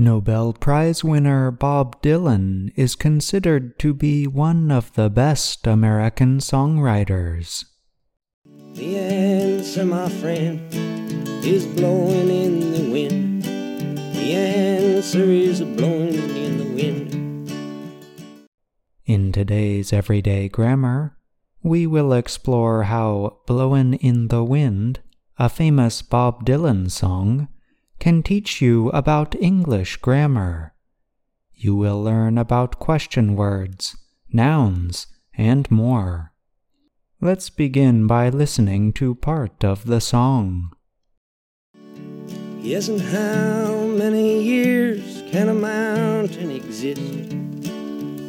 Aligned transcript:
Nobel 0.00 0.52
Prize 0.52 1.02
winner 1.02 1.50
Bob 1.50 2.00
Dylan 2.02 2.70
is 2.76 2.94
considered 2.94 3.80
to 3.80 3.92
be 3.92 4.28
one 4.28 4.70
of 4.70 4.94
the 4.94 5.10
best 5.10 5.66
American 5.66 6.38
songwriters. 6.38 7.64
The 8.74 8.96
answer, 8.96 9.84
my 9.84 10.08
friend, 10.08 10.62
is 11.44 11.66
blowing 11.66 12.30
in 12.30 12.60
the 12.74 12.92
wind. 12.92 13.42
The 13.42 14.34
answer 14.34 15.24
is 15.24 15.62
blowing 15.62 16.14
in 16.14 16.58
the 16.58 16.64
wind. 16.64 17.50
In 19.04 19.32
today's 19.32 19.92
everyday 19.92 20.48
grammar, 20.48 21.16
we 21.64 21.88
will 21.88 22.12
explore 22.12 22.84
how 22.84 23.40
Blowin' 23.48 23.94
in 23.94 24.28
the 24.28 24.44
Wind, 24.44 25.00
a 25.40 25.48
famous 25.48 26.02
Bob 26.02 26.44
Dylan 26.46 26.88
song, 26.88 27.48
can 27.98 28.22
teach 28.22 28.62
you 28.62 28.90
about 28.90 29.34
English 29.40 29.96
grammar. 29.96 30.74
You 31.54 31.74
will 31.74 32.02
learn 32.02 32.38
about 32.38 32.78
question 32.78 33.34
words, 33.34 33.96
nouns, 34.32 35.06
and 35.36 35.70
more. 35.70 36.32
Let's 37.20 37.50
begin 37.50 38.06
by 38.06 38.28
listening 38.28 38.92
to 38.94 39.16
part 39.16 39.64
of 39.64 39.86
the 39.86 40.00
song. 40.00 40.70
Yes, 42.60 42.88
and 42.88 43.00
how 43.00 43.86
many 43.86 44.42
years 44.42 45.22
can 45.30 45.48
a 45.48 45.54
mountain 45.54 46.50
exist 46.50 47.28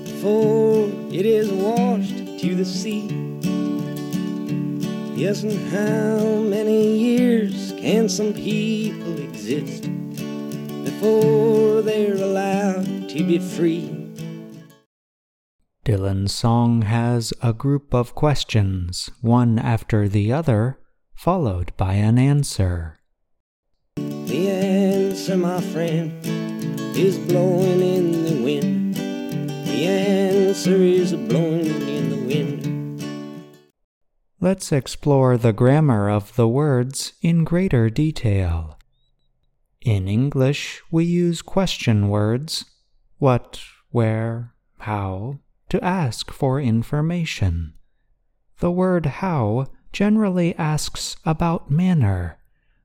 before 0.05 0.87
it 1.11 1.25
is 1.25 1.51
washed 1.51 2.39
to 2.39 2.55
the 2.55 2.65
sea? 2.65 3.07
Yes, 5.15 5.43
and 5.43 5.59
how 5.69 6.41
many 6.41 6.97
years 6.97 7.68
can 7.91 8.07
some 8.07 8.33
people 8.35 9.17
exist 9.17 9.89
before 10.83 11.81
they're 11.81 12.13
allowed 12.13 13.09
to 13.09 13.23
be 13.23 13.39
free? 13.39 13.89
Dylan's 15.83 16.31
song 16.31 16.83
has 16.83 17.33
a 17.41 17.51
group 17.51 17.95
of 17.95 18.13
questions, 18.13 19.09
one 19.21 19.57
after 19.57 20.07
the 20.07 20.31
other, 20.31 20.77
followed 21.15 21.75
by 21.77 21.93
an 21.93 22.19
answer. 22.19 22.99
The 23.95 24.51
answer, 24.51 25.35
my 25.35 25.59
friend, 25.59 26.13
is 26.95 27.17
blowing 27.17 27.81
in 27.81 28.23
the 28.23 28.43
wind. 28.43 28.95
The 29.65 29.87
answer 29.87 30.75
is 30.75 31.13
blowing 31.13 31.65
in 31.65 32.09
the 32.11 32.17
wind. 32.17 32.68
Let's 34.41 34.71
explore 34.71 35.35
the 35.35 35.51
grammar 35.51 36.09
of 36.09 36.37
the 36.37 36.47
words 36.47 37.11
in 37.21 37.43
greater 37.43 37.89
detail. 37.89 38.79
In 39.81 40.07
English, 40.07 40.81
we 40.89 41.03
use 41.03 41.41
question 41.41 42.07
words 42.07 42.63
what, 43.17 43.61
where, 43.91 44.53
how, 44.77 45.39
to 45.67 45.83
ask 45.83 46.31
for 46.31 46.61
information. 46.61 47.73
The 48.61 48.71
word 48.71 49.07
how 49.07 49.67
generally 49.91 50.55
asks 50.55 51.17
about 51.25 51.69
manner, 51.69 52.37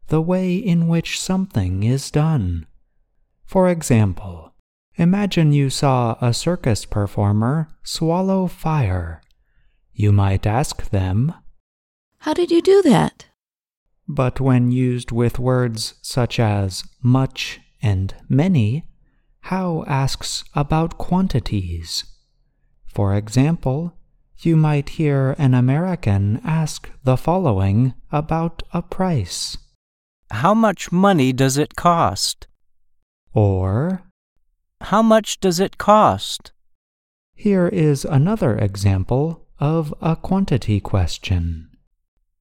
the 0.08 0.20
way 0.20 0.56
in 0.56 0.88
which 0.88 1.20
something 1.20 1.84
is 1.84 2.10
done. 2.10 2.66
For 3.44 3.68
example, 3.68 4.54
imagine 4.96 5.52
you 5.52 5.70
saw 5.70 6.16
a 6.20 6.34
circus 6.34 6.84
performer 6.84 7.68
swallow 7.84 8.48
fire. 8.48 9.22
You 9.92 10.10
might 10.10 10.48
ask 10.48 10.90
them, 10.90 11.32
How 12.24 12.32
did 12.34 12.50
you 12.50 12.62
do 12.62 12.82
that? 12.82 13.26
but 14.06 14.38
when 14.40 14.70
used 14.70 15.10
with 15.12 15.38
words 15.38 15.94
such 16.02 16.38
as 16.38 16.84
much 17.02 17.60
and 17.82 18.14
many, 18.28 18.84
how 19.52 19.82
asks 19.86 20.44
about 20.54 20.98
quantities. 20.98 22.04
For 22.86 23.14
example, 23.14 23.96
you 24.38 24.56
might 24.56 24.90
hear 25.00 25.34
an 25.38 25.54
American 25.54 26.40
ask 26.44 26.90
the 27.02 27.16
following 27.16 27.94
about 28.12 28.62
a 28.72 28.82
price. 28.82 29.56
How 30.30 30.54
much 30.54 30.92
money 30.92 31.32
does 31.32 31.56
it 31.56 31.76
cost? 31.76 32.46
Or, 33.32 34.02
How 34.80 35.02
much 35.02 35.40
does 35.40 35.60
it 35.60 35.78
cost? 35.78 36.52
here 37.34 37.68
is 37.68 38.04
another 38.04 38.56
example 38.58 39.46
of 39.58 39.92
a 40.00 40.14
quantity 40.16 40.78
question. 40.80 41.70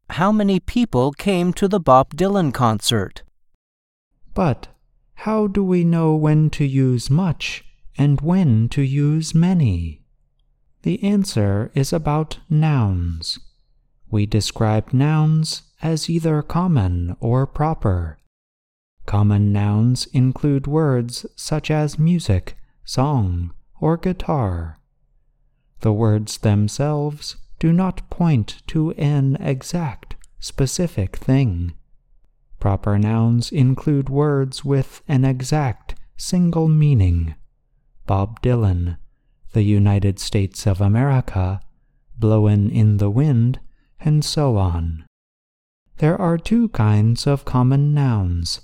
How 0.10 0.32
many 0.32 0.60
people 0.60 1.12
came 1.12 1.54
to 1.54 1.68
the 1.68 1.80
Bob 1.80 2.16
Dylan 2.16 2.54
concert? 2.54 3.24
But 4.34 4.68
how 5.16 5.48
do 5.48 5.64
we 5.64 5.84
know 5.84 6.16
when 6.16 6.50
to 6.52 6.66
use 6.66 7.10
much 7.10 7.64
and 7.98 8.22
when 8.22 8.70
to 8.70 8.82
use 8.82 9.34
many? 9.34 10.02
The 10.84 11.02
answer 11.04 11.72
is 11.74 11.94
about 11.94 12.40
nouns. 12.50 13.40
We 14.12 14.26
describe 14.26 14.94
nouns 14.94 15.64
as 15.82 16.10
either 16.10 16.42
common 16.42 17.16
or 17.20 17.48
proper. 17.48 18.20
Common 19.06 19.52
nouns 19.52 20.06
include 20.08 20.68
words 20.68 21.26
such 21.36 21.72
as 21.72 21.98
music, 21.98 22.56
song, 22.86 23.54
or 23.80 23.98
guitar. 23.98 24.80
The 25.80 25.94
words 25.94 26.38
themselves 26.38 27.38
do 27.64 27.72
not 27.72 28.10
point 28.10 28.62
to 28.68 28.92
an 28.96 29.38
exact, 29.40 30.18
specific 30.38 31.16
thing. 31.16 31.74
Proper 32.60 33.00
nouns 33.00 33.54
include 33.54 34.10
words 34.10 34.66
with 34.66 35.02
an 35.08 35.24
exact, 35.24 35.96
single 36.18 36.68
meaning. 36.68 37.36
Bob 38.06 38.42
Dylan, 38.42 38.98
the 39.54 39.62
United 39.64 40.20
States 40.20 40.68
of 40.68 40.82
America, 40.82 41.62
blowin' 42.20 42.70
in 42.70 42.98
the 42.98 43.10
wind, 43.10 43.62
and 43.98 44.26
so 44.26 44.58
on. 44.58 45.06
There 46.00 46.20
are 46.20 46.38
two 46.38 46.68
kinds 46.68 47.26
of 47.26 47.46
common 47.46 47.94
nouns 47.94 48.60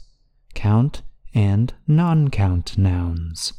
count 0.55 1.03
and 1.33 1.73
non 1.87 2.29
count 2.31 2.77
nouns. 2.77 3.53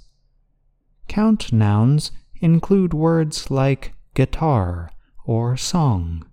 Count 1.08 1.50
nouns 1.50 2.12
include 2.42 2.92
words 2.92 3.50
like 3.50 3.94
guitar 4.14 4.90
or 5.30 5.56
song. 5.56 6.26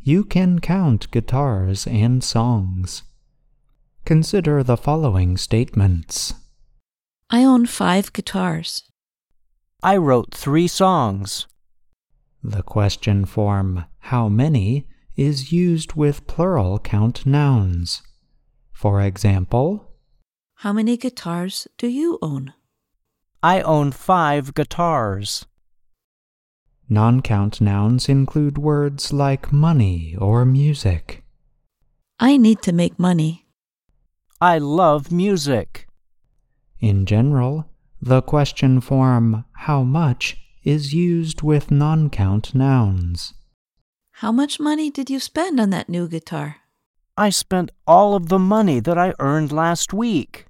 You 0.00 0.22
can 0.22 0.60
count 0.60 1.10
guitars 1.10 1.84
and 1.84 2.22
songs. 2.22 3.02
Consider 4.04 4.62
the 4.62 4.76
following 4.76 5.36
statements. 5.36 6.34
I 7.28 7.42
own 7.42 7.66
five 7.66 8.12
guitars. 8.12 8.84
I 9.82 9.96
wrote 9.96 10.32
three 10.32 10.68
songs. 10.68 11.48
The 12.40 12.62
question 12.62 13.24
form 13.24 13.86
how 13.98 14.28
many 14.28 14.86
is 15.16 15.50
used 15.50 15.94
with 15.94 16.28
plural 16.28 16.78
count 16.78 17.26
nouns. 17.26 18.00
For 18.72 19.02
example, 19.02 19.88
How 20.62 20.72
many 20.72 20.96
guitars 20.96 21.66
do 21.78 21.88
you 21.88 22.18
own? 22.22 22.52
I 23.42 23.60
own 23.62 23.90
five 23.90 24.54
guitars. 24.54 25.46
Non 26.90 27.22
count 27.22 27.60
nouns 27.60 28.08
include 28.08 28.58
words 28.58 29.12
like 29.12 29.52
money 29.52 30.16
or 30.18 30.44
music. 30.44 31.22
I 32.18 32.36
need 32.36 32.60
to 32.62 32.72
make 32.72 32.98
money. 32.98 33.46
I 34.40 34.58
love 34.58 35.12
music. 35.12 35.86
In 36.80 37.06
general, 37.06 37.70
the 38.02 38.20
question 38.20 38.80
form 38.80 39.44
how 39.52 39.82
much 39.82 40.36
is 40.64 40.92
used 40.92 41.42
with 41.42 41.70
non 41.70 42.10
count 42.10 42.54
nouns. 42.54 43.34
How 44.20 44.32
much 44.32 44.60
money 44.60 44.90
did 44.90 45.08
you 45.08 45.20
spend 45.20 45.60
on 45.60 45.70
that 45.70 45.88
new 45.88 46.08
guitar? 46.08 46.56
I 47.16 47.30
spent 47.30 47.70
all 47.86 48.14
of 48.14 48.28
the 48.28 48.38
money 48.38 48.80
that 48.80 48.98
I 48.98 49.14
earned 49.18 49.52
last 49.52 49.92
week. 49.92 50.46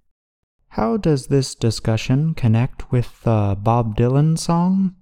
How 0.71 0.97
does 0.97 1.27
this 1.27 1.55
discussion 1.55 2.35
connect 2.35 2.93
with 2.93 3.23
the 3.23 3.57
Bob 3.61 3.97
Dylan 3.97 4.39
song? 4.39 4.95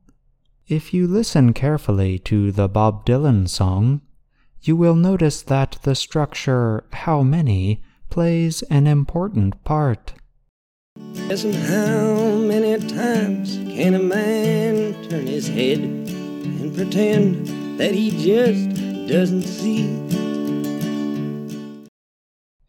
If 0.68 0.92
you 0.92 1.06
listen 1.06 1.54
carefully 1.54 2.18
to 2.28 2.52
the 2.52 2.68
Bob 2.68 3.06
Dylan 3.06 3.48
song, 3.48 4.02
you 4.60 4.76
will 4.76 4.94
notice 4.94 5.40
that 5.40 5.78
the 5.82 5.94
structure 5.94 6.84
how 6.92 7.22
many 7.22 7.82
plays 8.10 8.60
an 8.64 8.86
important 8.86 9.64
part. 9.64 10.12
Yes, 11.14 11.44
and 11.44 11.54
how 11.54 12.36
many 12.46 12.86
times 12.86 13.56
can 13.74 13.94
a 13.94 13.98
man 13.98 15.08
turn 15.08 15.26
his 15.26 15.48
head 15.48 15.78
and 15.78 16.76
pretend 16.76 17.78
that 17.78 17.94
he 17.94 18.10
just 18.10 19.08
doesn't 19.08 19.44
see? 19.44 19.86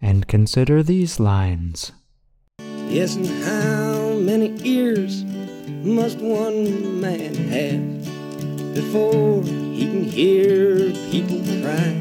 And 0.01 0.25
consider 0.25 0.83
these 0.83 1.19
lines. 1.19 1.91
Yes, 2.87 3.17
and 3.17 3.27
how 3.43 4.13
many 4.19 4.57
ears 4.63 5.25
must 5.83 6.19
one 6.19 6.99
man 6.99 7.35
have 7.35 8.73
before 8.75 9.43
he 9.43 9.87
can 9.87 10.03
hear 10.03 10.91
people 11.11 11.39
cry? 11.61 11.93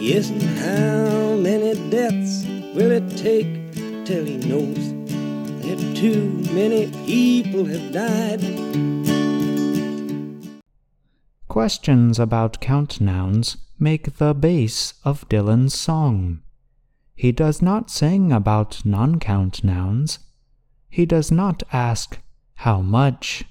Yes, 0.00 0.30
and 0.30 0.42
how 0.58 1.36
many 1.36 1.74
deaths 1.90 2.44
will 2.74 2.90
it 2.90 3.08
take 3.16 3.62
till 4.04 4.24
he 4.24 4.36
knows 4.38 4.92
that 5.62 5.96
too 5.96 6.28
many 6.52 6.86
people 7.06 7.64
have 7.64 7.92
died. 7.92 8.42
Questions 11.48 12.18
about 12.18 12.60
count 12.60 13.00
nouns 13.00 13.58
make 13.78 14.16
the 14.16 14.34
base 14.34 14.94
of 15.04 15.28
Dylan's 15.28 15.74
song. 15.74 16.40
He 17.14 17.30
does 17.30 17.62
not 17.62 17.90
sing 17.90 18.32
about 18.32 18.84
non 18.84 19.20
count 19.20 19.62
nouns. 19.62 20.18
He 20.92 21.06
does 21.06 21.32
not 21.32 21.62
ask, 21.72 22.18
How 22.68 22.82
much? 22.82 23.44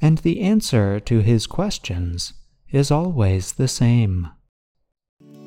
And 0.00 0.16
the 0.16 0.40
answer 0.40 0.98
to 1.00 1.18
his 1.18 1.46
questions 1.46 2.32
is 2.70 2.90
always 2.90 3.52
the 3.52 3.68
same. 3.68 4.30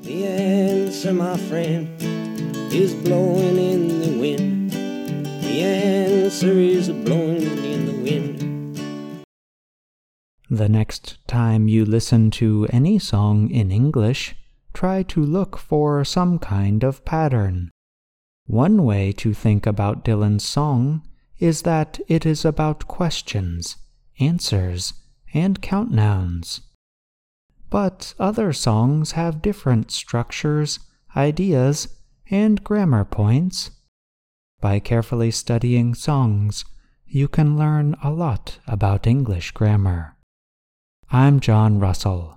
The 0.04 0.28
answer, 0.28 1.14
my 1.14 1.36
friend, 1.36 1.90
is 2.72 2.94
blowing 2.94 3.58
in 3.58 4.00
the 4.00 4.20
wind. 4.20 4.72
The 5.42 5.64
answer 5.64 6.52
is 6.52 6.90
blowing 6.90 7.66
in 7.66 7.88
the 7.88 7.98
wind. 8.04 9.26
The 10.52 10.70
next 10.70 11.18
time 11.28 11.68
you 11.68 11.84
listen 11.84 12.30
to 12.42 12.68
any 12.70 13.00
song 13.00 13.50
in 13.50 13.72
English, 13.72 14.36
try 14.72 15.02
to 15.02 15.24
look 15.24 15.58
for 15.58 16.06
some 16.06 16.38
kind 16.38 16.84
of 16.84 17.04
pattern. 17.06 17.72
One 18.48 18.86
way 18.86 19.12
to 19.14 19.34
think 19.34 19.66
about 19.66 20.06
Dylan's 20.06 20.48
song 20.48 21.06
is 21.38 21.64
that 21.64 22.00
it 22.08 22.26
is 22.26 22.46
about 22.46 22.88
questions, 22.88 23.76
answers, 24.22 24.94
and 25.34 25.62
count 25.62 25.92
nouns. 25.92 26.62
But 27.70 28.14
other 28.18 28.54
songs 28.54 29.12
have 29.12 29.42
different 29.42 29.92
structures, 29.92 30.80
ideas, 31.14 31.90
and 32.32 32.64
grammar 32.64 33.04
points. 33.04 33.72
By 34.62 34.80
carefully 34.80 35.32
studying 35.32 35.94
songs, 35.94 36.64
you 37.06 37.28
can 37.28 37.58
learn 37.58 37.98
a 38.02 38.12
lot 38.12 38.60
about 38.66 39.06
English 39.06 39.52
grammar. 39.52 40.16
I'm 41.12 41.42
John 41.42 41.80
Russell. 41.80 42.37